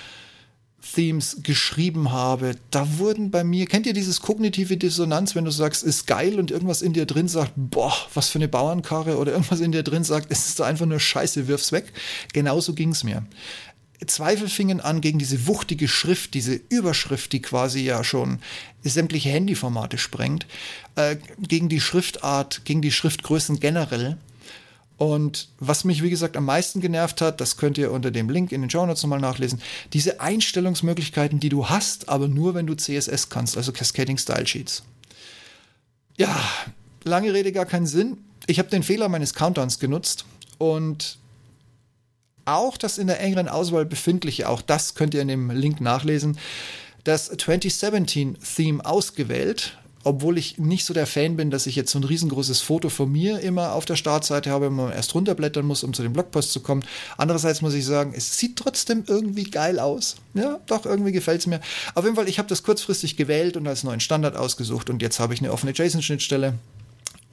Themes 0.93 1.39
geschrieben 1.43 2.13
habe, 2.13 2.57
da 2.71 2.99
wurden 2.99 3.31
bei 3.31 3.43
mir, 3.45 3.67
kennt 3.67 3.87
ihr 3.87 3.93
dieses 3.93 4.21
kognitive 4.21 4.77
Dissonanz, 4.77 5.35
wenn 5.35 5.45
du 5.45 5.51
sagst, 5.51 5.83
ist 5.83 6.07
geil 6.07 6.39
und 6.39 6.51
irgendwas 6.51 6.83
in 6.83 6.93
dir 6.93 7.07
drin 7.07 7.29
sagt, 7.29 7.53
boah, 7.57 7.95
was 8.13 8.29
für 8.29 8.39
eine 8.39 8.49
Bauernkarre 8.49 9.17
oder 9.17 9.33
irgendwas 9.33 9.61
in 9.61 9.73
dir 9.73 9.83
drin 9.83 10.05
sagt, 10.05 10.27
es 10.31 10.47
ist 10.47 10.61
einfach 10.61 10.87
nur 10.87 11.01
Scheiße, 11.01 11.49
wirf's 11.49 11.73
weg. 11.73 11.93
Genauso 12.33 12.75
ging 12.75 12.91
es 12.91 13.05
mir. 13.05 13.27
Zweifel 14.07 14.49
fingen 14.49 14.81
an 14.81 15.01
gegen 15.01 15.19
diese 15.19 15.47
wuchtige 15.47 15.89
Schrift, 15.89 16.35
diese 16.35 16.61
Überschrift, 16.69 17.33
die 17.33 17.41
quasi 17.41 17.81
ja 17.81 18.05
schon 18.05 18.39
sämtliche 18.83 19.31
Handyformate 19.31 19.99
sprengt, 19.99 20.47
äh, 20.97 21.17
gegen 21.39 21.69
die 21.69 21.81
Schriftart, 21.81 22.65
gegen 22.65 22.83
die 22.83 22.93
Schriftgrößen 22.93 23.61
generell. 23.61 24.19
Und 24.97 25.49
was 25.59 25.85
mich, 25.85 26.03
wie 26.03 26.11
gesagt, 26.11 26.37
am 26.37 26.45
meisten 26.45 26.81
genervt 26.81 27.21
hat, 27.21 27.41
das 27.41 27.57
könnt 27.57 27.79
ihr 27.79 27.91
unter 27.91 28.11
dem 28.11 28.31
Link 28.31 28.53
in 28.53 28.61
den 28.61 28.71
Show 28.71 28.87
Notes 28.87 29.03
nochmal 29.03 29.21
nachlesen, 29.21 29.61
diese 29.93 30.21
Einstellungsmöglichkeiten, 30.21 31.41
die 31.41 31.49
du 31.49 31.69
hast, 31.69 32.09
aber 32.09 32.29
nur 32.29 32.55
wenn 32.55 32.67
du 32.67 32.75
CSS 32.77 33.29
kannst, 33.29 33.57
also 33.57 33.73
Cascading 33.73 34.19
Style 34.19 34.47
Sheets. 34.47 34.85
Ja, 36.17 36.41
lange 37.03 37.35
Rede, 37.35 37.51
gar 37.51 37.67
keinen 37.67 37.87
Sinn. 37.87 38.19
Ich 38.47 38.59
habe 38.61 38.69
den 38.69 38.85
Fehler 38.85 39.09
meines 39.09 39.35
Countdowns 39.35 39.81
genutzt 39.81 40.27
und 40.59 41.19
auch 42.45 42.77
das 42.77 42.99
in 42.99 43.09
der 43.09 43.21
engeren 43.21 43.49
Auswahl 43.49 43.87
befindliche, 43.87 44.49
auch 44.49 44.63
das 44.63 44.95
könnt 44.95 45.15
ihr 45.15 45.23
in 45.23 45.29
dem 45.29 45.51
Link 45.51 45.81
nachlesen, 45.81 46.39
das 47.03 47.27
2017 47.27 48.39
Theme 48.39 48.85
ausgewählt 48.85 49.77
obwohl 50.05 50.39
ich 50.39 50.59
nicht 50.59 50.85
so 50.85 50.95
der 50.95 51.07
Fan 51.07 51.37
bin, 51.37 51.51
dass 51.51 51.67
ich 51.67 51.77
jetzt 51.77 51.91
so 51.91 51.99
ein 51.99 52.05
riesengroßes 52.05 52.61
Foto 52.61 52.89
von 52.91 53.11
mir 53.11 53.41
immer 53.41 53.73
auf 53.73 53.85
der 53.85 53.97
Startseite 53.97 54.51
habe, 54.51 54.67
wenn 54.67 54.75
man 54.75 54.93
erst 54.93 55.15
runterblättern 55.15 55.67
muss, 55.67 55.83
um 55.83 55.93
zu 55.93 56.03
dem 56.03 56.13
Blogpost 56.13 56.53
zu 56.53 56.61
kommen. 56.61 56.85
Andererseits 57.17 57.63
muss 57.63 57.75
ich 57.75 57.85
sagen, 57.85 58.13
es 58.17 58.39
sieht 58.39 58.57
trotzdem 58.57 59.05
irgendwie 59.07 59.45
geil 59.45 59.79
aus. 59.79 60.17
Ja, 60.35 60.61
doch, 60.67 60.85
irgendwie 60.85 61.13
gefällt 61.13 61.41
es 61.41 61.47
mir. 61.47 61.61
Auf 61.95 62.05
jeden 62.05 62.17
Fall, 62.17 62.29
ich 62.29 62.39
habe 62.39 62.49
das 62.49 62.63
kurzfristig 62.63 63.17
gewählt 63.17 63.57
und 63.57 63.67
als 63.67 63.83
neuen 63.83 64.01
Standard 64.01 64.37
ausgesucht 64.37 64.91
und 64.91 65.03
jetzt 65.03 65.19
habe 65.21 65.35
ich 65.35 65.41
eine 65.41 65.53
offene 65.53 65.73
JSON-Schnittstelle 65.73 66.55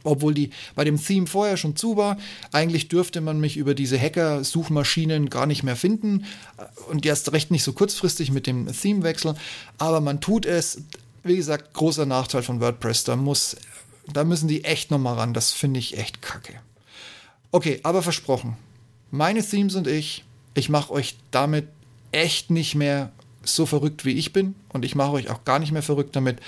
obwohl 0.04 0.34
die 0.34 0.50
bei 0.76 0.84
dem 0.84 1.02
Theme 1.02 1.28
vorher 1.28 1.58
schon 1.58 1.76
zu 1.76 1.98
war. 1.98 2.18
Eigentlich 2.52 2.88
dürfte 2.88 3.22
man 3.22 3.40
mich 3.40 3.58
über 3.58 3.76
diese 3.76 4.00
Hacker-Suchmaschinen 4.00 5.30
gar 5.30 5.46
nicht 5.46 5.64
mehr 5.64 5.76
finden 5.76 6.26
und 6.90 7.06
erst 7.06 7.32
recht 7.34 7.52
nicht 7.52 7.64
so 7.64 7.74
kurzfristig 7.74 8.32
mit 8.32 8.48
dem 8.48 8.68
Theme-Wechsel, 8.68 9.36
aber 9.78 10.02
man 10.02 10.22
tut 10.22 10.46
es. 10.46 10.82
Wie 11.24 11.36
gesagt, 11.36 11.74
großer 11.74 12.06
Nachteil 12.06 12.44
von 12.44 12.60
WordPress. 12.60 13.04
Da 13.04 13.16
muss, 13.16 13.56
da 14.12 14.24
müssen 14.24 14.48
die 14.48 14.64
echt 14.64 14.92
nochmal 14.92 15.16
ran. 15.16 15.34
Das 15.34 15.52
finde 15.52 15.80
ich 15.80 15.98
echt 15.98 16.22
kacke. 16.22 16.54
Okay, 17.52 17.80
aber 17.84 18.02
versprochen. 18.02 18.58
Meine 19.12 19.46
Themes 19.46 19.76
und 19.76 19.88
ich, 19.88 20.24
ich 20.54 20.70
mache 20.70 20.92
euch 20.92 21.18
damit 21.32 21.68
echt 22.12 22.50
nicht 22.50 22.76
mehr 22.76 23.12
so 23.44 23.66
verrückt 23.66 24.06
wie 24.06 24.12
ich 24.12 24.34
bin 24.34 24.56
und 24.70 24.86
ich 24.86 24.96
mache 24.96 25.12
euch 25.12 25.30
auch 25.30 25.44
gar 25.46 25.60
nicht 25.60 25.72
mehr 25.72 25.82
verrückt 25.82 26.16
damit. 26.16 26.40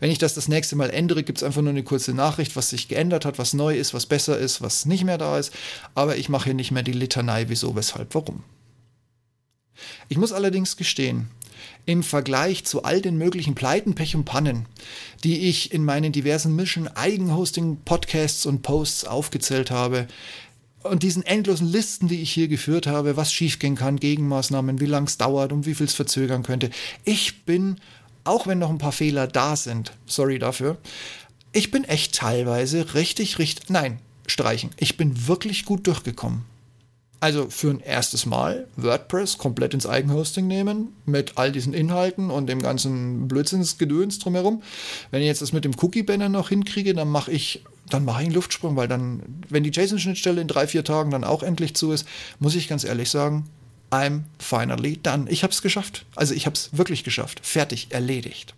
Wenn 0.00 0.10
ich 0.10 0.18
das 0.18 0.34
das 0.34 0.48
nächste 0.48 0.76
Mal 0.76 0.90
ändere, 0.90 1.22
gibt 1.22 1.38
es 1.38 1.44
einfach 1.44 1.62
nur 1.62 1.70
eine 1.70 1.84
kurze 1.84 2.12
Nachricht, 2.12 2.56
was 2.56 2.70
sich 2.70 2.88
geändert 2.88 3.24
hat, 3.24 3.38
was 3.38 3.54
neu 3.54 3.76
ist, 3.76 3.94
was 3.94 4.06
besser 4.06 4.36
ist, 4.38 4.60
was 4.60 4.84
nicht 4.84 5.04
mehr 5.04 5.18
da 5.18 5.38
ist. 5.38 5.52
Aber 5.94 6.16
ich 6.16 6.28
mache 6.28 6.46
hier 6.46 6.54
nicht 6.54 6.72
mehr 6.72 6.82
die 6.82 6.92
Litanei, 6.92 7.48
wieso, 7.48 7.76
weshalb, 7.76 8.14
warum. 8.14 8.42
Ich 10.08 10.18
muss 10.18 10.32
allerdings 10.32 10.76
gestehen, 10.76 11.30
im 11.86 12.02
Vergleich 12.02 12.64
zu 12.64 12.82
all 12.82 13.00
den 13.00 13.18
möglichen 13.18 13.54
Pleiten, 13.54 13.94
Pech 13.94 14.14
und 14.16 14.24
Pannen, 14.24 14.66
die 15.24 15.48
ich 15.48 15.72
in 15.72 15.84
meinen 15.84 16.12
diversen 16.12 16.56
Mission, 16.56 16.88
Eigenhosting, 16.88 17.78
Podcasts 17.84 18.46
und 18.46 18.62
Posts 18.62 19.04
aufgezählt 19.04 19.70
habe, 19.70 20.06
und 20.82 21.02
diesen 21.02 21.24
endlosen 21.24 21.70
Listen, 21.70 22.08
die 22.08 22.22
ich 22.22 22.32
hier 22.32 22.48
geführt 22.48 22.86
habe, 22.86 23.16
was 23.16 23.32
schiefgehen 23.32 23.76
kann, 23.76 23.98
Gegenmaßnahmen, 23.98 24.80
wie 24.80 24.86
lang 24.86 25.04
es 25.04 25.18
dauert 25.18 25.52
und 25.52 25.66
wie 25.66 25.74
viel 25.74 25.86
es 25.86 25.94
verzögern 25.94 26.42
könnte. 26.42 26.70
Ich 27.04 27.44
bin, 27.44 27.76
auch 28.24 28.46
wenn 28.46 28.58
noch 28.58 28.70
ein 28.70 28.78
paar 28.78 28.92
Fehler 28.92 29.26
da 29.26 29.56
sind, 29.56 29.92
sorry 30.06 30.38
dafür, 30.38 30.78
ich 31.52 31.70
bin 31.70 31.84
echt 31.84 32.14
teilweise 32.14 32.94
richtig, 32.94 33.38
richtig, 33.38 33.68
nein, 33.68 33.98
streichen. 34.26 34.70
Ich 34.78 34.96
bin 34.96 35.26
wirklich 35.26 35.64
gut 35.64 35.86
durchgekommen. 35.86 36.44
Also 37.20 37.50
für 37.50 37.68
ein 37.70 37.80
erstes 37.80 38.24
Mal 38.24 38.66
WordPress 38.76 39.36
komplett 39.36 39.74
ins 39.74 39.86
Eigenhosting 39.86 40.46
nehmen 40.46 40.96
mit 41.04 41.36
all 41.36 41.52
diesen 41.52 41.74
Inhalten 41.74 42.30
und 42.30 42.46
dem 42.46 42.62
ganzen 42.62 43.28
Blödsinnsgedöns 43.28 44.18
drumherum. 44.18 44.62
Wenn 45.10 45.20
ich 45.20 45.28
jetzt 45.28 45.42
das 45.42 45.52
mit 45.52 45.66
dem 45.66 45.74
Cookie-Banner 45.78 46.30
noch 46.30 46.48
hinkriege, 46.48 46.94
dann 46.94 47.10
mache 47.10 47.30
ich 47.30 47.62
dann 47.90 48.04
mache 48.04 48.22
ich 48.22 48.26
einen 48.26 48.34
Luftsprung, 48.34 48.76
weil 48.76 48.86
dann, 48.88 49.20
wenn 49.48 49.64
die 49.64 49.70
JSON-Schnittstelle 49.70 50.40
in 50.40 50.46
drei, 50.46 50.68
vier 50.68 50.84
Tagen 50.84 51.10
dann 51.10 51.24
auch 51.24 51.42
endlich 51.42 51.74
zu 51.74 51.90
ist, 51.90 52.06
muss 52.38 52.54
ich 52.54 52.68
ganz 52.68 52.84
ehrlich 52.84 53.10
sagen, 53.10 53.46
I'm 53.90 54.22
finally 54.38 54.96
done. 54.96 55.28
Ich 55.28 55.42
habe 55.42 55.52
es 55.52 55.60
geschafft. 55.60 56.06
Also 56.14 56.32
ich 56.34 56.46
habe 56.46 56.54
es 56.54 56.70
wirklich 56.72 57.02
geschafft. 57.02 57.40
Fertig, 57.44 57.88
erledigt. 57.90 58.54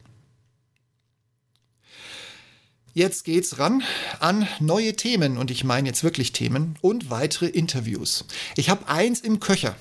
Jetzt 2.95 3.25
geht's 3.25 3.59
ran 3.59 3.83
an 4.21 4.47
neue 4.61 4.95
Themen 4.95 5.39
und 5.39 5.51
ich 5.51 5.65
meine 5.65 5.89
jetzt 5.89 6.05
wirklich 6.05 6.33
Themen 6.33 6.77
und 6.83 7.09
weitere 7.09 7.47
Interviews. 7.47 8.27
Ich 8.55 8.69
habe 8.69 8.87
eins 8.87 9.21
im 9.21 9.41
Köcher. 9.41 9.77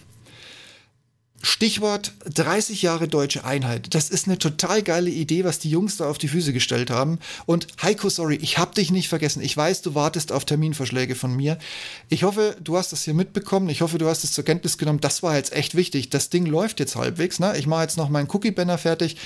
Stichwort 1.44 2.14
30 2.34 2.82
Jahre 2.82 3.08
deutsche 3.08 3.44
Einheit. 3.44 3.94
Das 3.96 4.10
ist 4.10 4.28
eine 4.28 4.38
total 4.38 4.84
geile 4.84 5.10
Idee, 5.10 5.44
was 5.44 5.60
die 5.60 5.70
Jungs 5.70 5.98
da 5.98 6.10
auf 6.10 6.18
die 6.18 6.28
Füße 6.28 6.54
gestellt 6.54 6.90
haben. 6.90 7.20
Und 7.46 7.68
Heiko, 7.82 8.10
sorry, 8.10 8.36
ich 8.42 8.58
habe 8.58 8.76
dich 8.76 8.92
nicht 8.92 9.10
vergessen. 9.10 9.42
Ich 9.42 9.56
weiß, 9.58 9.82
du 9.82 9.96
wartest 9.96 10.32
auf 10.32 10.46
Terminvorschläge 10.46 11.16
von 11.16 11.36
mir. 11.36 11.58
Ich 12.10 12.24
hoffe, 12.24 12.56
du 12.64 12.78
hast 12.78 12.92
das 12.92 13.04
hier 13.04 13.14
mitbekommen. 13.14 13.70
Ich 13.70 13.82
hoffe, 13.82 13.98
du 13.98 14.08
hast 14.08 14.24
es 14.24 14.34
zur 14.34 14.44
Kenntnis 14.44 14.78
genommen. 14.78 15.02
Das 15.02 15.24
war 15.24 15.36
jetzt 15.36 15.54
echt 15.54 15.76
wichtig. 15.76 16.10
Das 16.10 16.30
Ding 16.30 16.46
läuft 16.46 16.80
jetzt 16.80 16.96
halbwegs. 16.96 17.40
Ne? 17.40 17.58
Ich 17.58 17.68
mache 17.68 17.84
jetzt 17.84 17.98
noch 17.98 18.10
meinen 18.10 18.30
Cookie-Banner 18.30 18.78
fertig. 18.78 19.18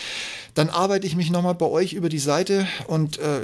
Dann 0.53 0.69
arbeite 0.69 1.05
ich 1.05 1.17
mich 1.17 1.31
nochmal 1.31 1.55
bei 1.55 1.65
euch 1.65 1.91
über 1.91 2.07
die 2.07 2.19
Seite 2.19 2.65
und 2.88 3.19
äh, 3.19 3.41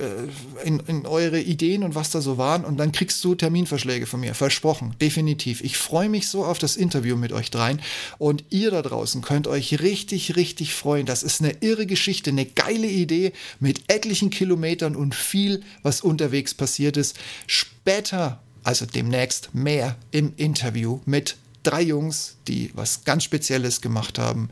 in, 0.63 0.79
in 0.87 1.05
eure 1.05 1.41
Ideen 1.41 1.83
und 1.83 1.93
was 1.93 2.09
da 2.09 2.21
so 2.21 2.37
waren. 2.37 2.63
Und 2.63 2.77
dann 2.77 2.93
kriegst 2.93 3.21
du 3.23 3.35
Terminvorschläge 3.35 4.05
von 4.05 4.21
mir. 4.21 4.33
Versprochen. 4.33 4.95
Definitiv. 5.01 5.61
Ich 5.61 5.77
freue 5.77 6.07
mich 6.07 6.29
so 6.29 6.45
auf 6.45 6.57
das 6.57 6.77
Interview 6.77 7.17
mit 7.17 7.33
euch 7.33 7.51
dreien. 7.51 7.81
Und 8.17 8.45
ihr 8.49 8.60
da 8.69 8.81
draußen 8.81 9.21
könnt 9.21 9.47
euch 9.47 9.79
richtig, 9.81 10.35
richtig 10.35 10.75
freuen. 10.75 11.05
Das 11.05 11.23
ist 11.23 11.41
eine 11.41 11.55
irre 11.61 11.85
Geschichte, 11.87 12.29
eine 12.29 12.45
geile 12.45 12.87
Idee 12.87 13.31
mit 13.59 13.91
etlichen 13.91 14.29
Kilometern 14.29 14.95
und 14.95 15.15
viel, 15.15 15.63
was 15.81 16.01
unterwegs 16.01 16.53
passiert 16.53 16.97
ist. 16.97 17.17
Später, 17.47 18.43
also 18.63 18.85
demnächst 18.85 19.55
mehr 19.55 19.95
im 20.11 20.33
Interview 20.37 20.99
mit 21.05 21.37
drei 21.63 21.81
Jungs, 21.81 22.35
die 22.47 22.71
was 22.73 23.03
ganz 23.03 23.23
Spezielles 23.23 23.81
gemacht 23.81 24.19
haben 24.19 24.49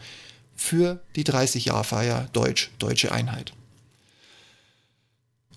für 0.55 0.99
die 1.15 1.23
30-Jahr-Feier 1.23 2.29
Deutsch, 2.33 2.71
Deutsche 2.79 3.11
Einheit. 3.11 3.53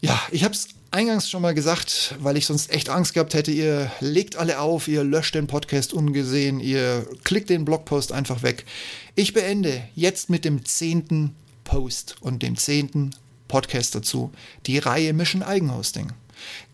Ja, 0.03 0.21
ich 0.33 0.43
habe 0.43 0.53
es 0.53 0.67
eingangs 0.91 1.31
schon 1.31 1.43
mal 1.43 1.55
gesagt, 1.55 2.17
weil 2.19 2.37
ich 2.37 2.47
sonst 2.47 2.73
echt 2.73 2.89
Angst 2.89 3.15
gehabt 3.15 3.35
hätte, 3.35 3.53
ihr 3.53 3.91
legt 4.01 4.35
alle 4.35 4.59
auf, 4.59 4.89
ihr 4.89 5.05
löscht 5.05 5.37
den 5.37 5.47
Podcast 5.47 5.93
ungesehen, 5.93 6.59
ihr 6.59 7.07
klickt 7.23 7.51
den 7.51 7.65
Blogpost 7.65 8.11
einfach 8.11 8.43
weg. 8.43 8.67
Ich 9.15 9.33
beende 9.33 9.85
jetzt 9.95 10.29
mit 10.29 10.45
dem 10.45 10.65
zehnten 10.65 11.37
Post 11.63 12.17
und 12.21 12.43
dem 12.43 12.57
zehnten 12.57 13.11
Podcast 13.47 13.95
dazu, 13.95 14.33
die 14.67 14.79
Reihe 14.79 15.13
Mission 15.13 15.45
Eigenhosting. 15.45 16.09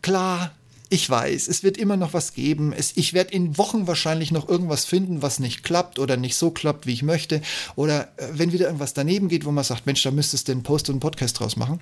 Klar, 0.01 0.55
ich 0.89 1.09
weiß, 1.09 1.49
es 1.49 1.63
wird 1.63 1.77
immer 1.77 1.99
noch 1.99 2.15
was 2.15 2.33
geben. 2.33 2.73
Es, 2.73 2.97
ich 2.97 3.13
werde 3.13 3.35
in 3.35 3.59
Wochen 3.59 3.87
wahrscheinlich 3.87 4.33
noch 4.33 4.49
irgendwas 4.49 4.87
finden, 4.87 5.21
was 5.21 5.39
nicht 5.39 5.65
klappt 5.65 5.99
oder 5.99 6.17
nicht 6.17 6.37
so 6.37 6.51
klappt, 6.51 6.87
wie 6.87 6.95
ich 6.95 7.03
möchte. 7.03 7.43
Oder 7.77 8.05
äh, 8.17 8.29
wenn 8.33 8.53
wieder 8.53 8.67
irgendwas 8.67 8.95
daneben 8.95 9.29
geht, 9.29 9.45
wo 9.45 9.51
man 9.51 9.65
sagt, 9.65 9.85
Mensch, 9.85 10.03
da 10.03 10.11
müsstest 10.11 10.49
du 10.49 10.53
einen 10.53 10.63
Post 10.63 10.89
und 10.89 10.95
einen 10.95 11.01
Podcast 11.01 11.39
draus 11.39 11.57
machen. 11.57 11.81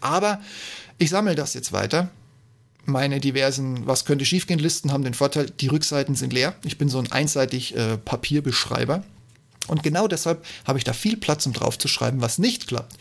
Aber 0.00 0.40
ich 0.98 1.10
sammle 1.10 1.34
das 1.34 1.54
jetzt 1.54 1.72
weiter. 1.72 2.08
Meine 2.84 3.20
diversen 3.20 3.86
Was 3.86 4.04
könnte 4.04 4.24
schiefgehen 4.24 4.60
Listen 4.60 4.92
haben 4.92 5.04
den 5.04 5.14
Vorteil, 5.14 5.50
die 5.50 5.66
Rückseiten 5.66 6.14
sind 6.14 6.32
leer. 6.32 6.54
Ich 6.64 6.78
bin 6.78 6.88
so 6.88 6.98
ein 6.98 7.10
einseitig 7.10 7.76
äh, 7.76 7.98
Papierbeschreiber. 7.98 9.02
Und 9.66 9.82
genau 9.82 10.06
deshalb 10.06 10.44
habe 10.64 10.78
ich 10.78 10.84
da 10.84 10.92
viel 10.92 11.16
Platz, 11.16 11.44
um 11.46 11.52
drauf 11.52 11.76
zu 11.78 11.88
schreiben, 11.88 12.20
was 12.20 12.38
nicht 12.38 12.68
klappt. 12.68 12.96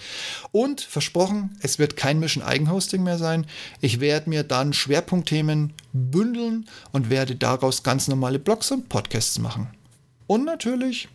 Und 0.52 0.82
versprochen, 0.82 1.58
es 1.62 1.78
wird 1.78 1.96
kein 1.96 2.20
Mission 2.20 2.44
Eigenhosting 2.44 3.04
mehr 3.04 3.18
sein. 3.18 3.46
Ich 3.82 4.00
werde 4.00 4.30
mir 4.30 4.44
dann 4.44 4.74
Schwerpunktthemen 4.74 5.74
bündeln 5.94 6.68
und 6.92 7.10
werde 7.10 7.36
daraus 7.36 7.84
ganz 7.84 8.08
normale 8.08 8.40
Blogs 8.40 8.72
und 8.72 8.90
Podcasts 8.90 9.38
machen. 9.38 9.68
Und 10.28 10.46
natürlich 10.46 11.08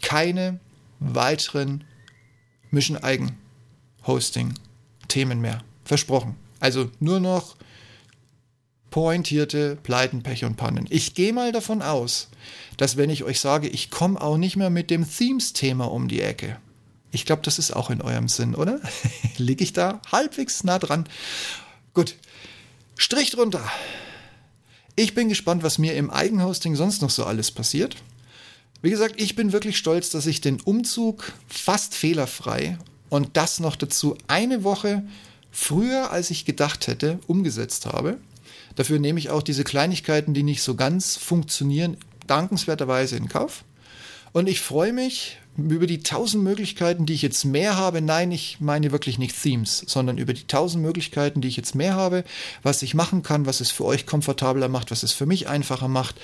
keine 0.00 0.58
weiteren 0.98 1.84
Mission 2.70 2.96
Eigenhosting 4.02 4.54
Themen 5.08 5.40
mehr. 5.40 5.62
Versprochen. 5.84 6.36
Also 6.60 6.90
nur 7.00 7.20
noch 7.20 7.56
pointierte 8.90 9.76
Pleiten, 9.76 10.22
Pech 10.22 10.44
und 10.44 10.56
Pannen. 10.56 10.86
Ich 10.90 11.14
gehe 11.14 11.32
mal 11.32 11.52
davon 11.52 11.82
aus, 11.82 12.28
dass 12.76 12.96
wenn 12.96 13.10
ich 13.10 13.24
euch 13.24 13.40
sage, 13.40 13.68
ich 13.68 13.90
komme 13.90 14.20
auch 14.20 14.36
nicht 14.36 14.56
mehr 14.56 14.70
mit 14.70 14.90
dem 14.90 15.08
Themes-Thema 15.08 15.90
um 15.90 16.08
die 16.08 16.20
Ecke. 16.20 16.58
Ich 17.12 17.24
glaube, 17.24 17.42
das 17.42 17.58
ist 17.58 17.74
auch 17.74 17.90
in 17.90 18.02
eurem 18.02 18.28
Sinn, 18.28 18.54
oder? 18.54 18.80
Liege 19.36 19.64
ich 19.64 19.72
da 19.72 20.00
halbwegs 20.10 20.64
nah 20.64 20.78
dran? 20.78 21.08
Gut. 21.94 22.16
Strich 22.96 23.30
drunter. 23.30 23.64
Ich 24.96 25.14
bin 25.14 25.28
gespannt, 25.28 25.62
was 25.62 25.78
mir 25.78 25.94
im 25.94 26.10
Eigenhosting 26.10 26.76
sonst 26.76 27.00
noch 27.02 27.10
so 27.10 27.24
alles 27.24 27.50
passiert. 27.50 27.96
Wie 28.82 28.90
gesagt, 28.90 29.20
ich 29.20 29.34
bin 29.34 29.52
wirklich 29.52 29.76
stolz, 29.78 30.10
dass 30.10 30.26
ich 30.26 30.40
den 30.40 30.60
Umzug 30.60 31.32
fast 31.48 31.94
fehlerfrei 31.94 32.78
und 33.10 33.36
das 33.36 33.60
noch 33.60 33.76
dazu 33.76 34.16
eine 34.28 34.64
Woche 34.64 35.02
früher, 35.50 36.10
als 36.10 36.30
ich 36.30 36.46
gedacht 36.46 36.86
hätte, 36.86 37.18
umgesetzt 37.26 37.84
habe. 37.86 38.16
Dafür 38.76 38.98
nehme 38.98 39.18
ich 39.18 39.30
auch 39.30 39.42
diese 39.42 39.64
Kleinigkeiten, 39.64 40.32
die 40.32 40.44
nicht 40.44 40.62
so 40.62 40.76
ganz 40.76 41.16
funktionieren, 41.16 41.96
dankenswerterweise 42.26 43.16
in 43.16 43.28
Kauf. 43.28 43.64
Und 44.32 44.48
ich 44.48 44.60
freue 44.60 44.92
mich 44.92 45.38
über 45.56 45.88
die 45.88 46.02
tausend 46.02 46.44
Möglichkeiten, 46.44 47.04
die 47.04 47.14
ich 47.14 47.22
jetzt 47.22 47.44
mehr 47.44 47.76
habe. 47.76 48.00
Nein, 48.00 48.30
ich 48.30 48.58
meine 48.60 48.92
wirklich 48.92 49.18
nicht 49.18 49.40
Themes, 49.40 49.84
sondern 49.86 50.16
über 50.16 50.32
die 50.32 50.46
tausend 50.46 50.82
Möglichkeiten, 50.82 51.40
die 51.40 51.48
ich 51.48 51.56
jetzt 51.56 51.74
mehr 51.74 51.94
habe, 51.94 52.24
was 52.62 52.82
ich 52.82 52.94
machen 52.94 53.22
kann, 53.22 53.46
was 53.46 53.60
es 53.60 53.70
für 53.70 53.84
euch 53.84 54.06
komfortabler 54.06 54.68
macht, 54.68 54.92
was 54.92 55.02
es 55.02 55.12
für 55.12 55.26
mich 55.26 55.48
einfacher 55.48 55.88
macht. 55.88 56.16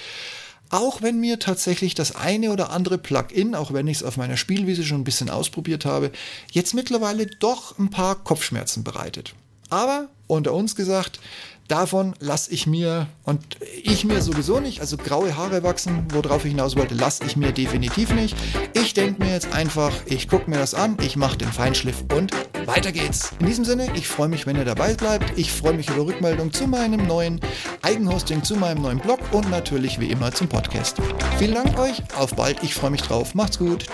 Auch 0.69 1.01
wenn 1.01 1.21
mir 1.21 1.39
tatsächlich 1.39 1.95
das 1.95 2.17
eine 2.17 2.51
oder 2.51 2.71
andere 2.71 2.99
Plugin, 2.99 3.55
auch 3.55 3.73
wenn 3.73 3.87
ich 3.87 3.99
es 3.99 4.03
auf 4.03 4.17
meiner 4.17 4.37
Spielwiese 4.37 4.85
schon 4.85 5.01
ein 5.01 5.05
bisschen 5.05 5.31
ausprobiert 5.31 5.85
habe, 5.85 6.11
jetzt 6.51 6.75
mittlerweile 6.75 7.27
doch 7.27 7.79
ein 7.79 7.91
paar 7.91 8.17
Kopfschmerzen 8.17 8.83
bereitet. 8.83 9.35
Aber 9.71 10.09
unter 10.27 10.53
uns 10.53 10.75
gesagt, 10.75 11.21
Davon 11.69 12.15
lasse 12.21 12.53
ich 12.53 12.67
mir, 12.67 13.09
und 13.25 13.43
ich 13.83 14.05
mir 14.05 14.23
sowieso 14.23 14.61
nicht, 14.61 14.81
also 14.81 14.97
graue 14.97 15.37
Haare 15.37 15.63
wachsen, 15.63 16.07
worauf 16.11 16.45
ich 16.45 16.53
hinaus 16.53 16.77
wollte, 16.77 16.95
lasse 16.95 17.25
ich 17.25 17.37
mir 17.37 17.53
definitiv 17.53 18.13
nicht. 18.15 18.37
Ich 18.75 18.95
denke 18.95 19.23
mir 19.23 19.33
jetzt 19.33 19.53
einfach, 19.53 19.93
ich 20.07 20.29
gucke 20.29 20.49
mir 20.49 20.59
das 20.59 20.75
an, 20.75 20.97
ich 21.03 21.17
mache 21.17 21.37
den 21.37 21.51
Feinschliff 21.51 22.05
und 22.15 22.33
weiter 22.67 22.93
geht's. 22.93 23.33
In 23.41 23.47
diesem 23.47 23.65
Sinne, 23.65 23.89
ich 23.95 24.07
freue 24.07 24.29
mich, 24.29 24.47
wenn 24.47 24.57
ihr 24.57 24.65
dabei 24.65 24.95
bleibt. 24.95 25.37
Ich 25.37 25.53
freue 25.53 25.75
mich 25.75 25.89
über 25.89 26.07
Rückmeldung 26.07 26.53
zu 26.53 26.69
meinem 26.69 27.07
neuen 27.07 27.41
Eigenhosting, 27.83 28.45
zu 28.45 28.55
meinem 28.57 28.83
neuen 28.83 28.99
Blog 28.99 29.19
und 29.33 29.51
natürlich 29.51 29.99
wie 29.99 30.11
immer 30.11 30.33
zum 30.33 30.49
Podcast. 30.49 30.97
Vielen 31.39 31.55
Dank 31.55 31.79
euch, 31.79 32.03
auf 32.17 32.35
bald, 32.35 32.63
ich 32.63 32.75
freue 32.75 32.91
mich 32.91 33.03
drauf. 33.03 33.35
Macht's 33.35 33.59
gut. 33.59 33.87